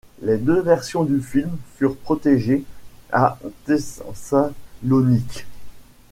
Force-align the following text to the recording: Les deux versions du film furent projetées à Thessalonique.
Les 0.23 0.39
deux 0.39 0.61
versions 0.61 1.03
du 1.03 1.21
film 1.21 1.55
furent 1.77 1.95
projetées 1.95 2.63
à 3.11 3.37
Thessalonique. 3.65 5.45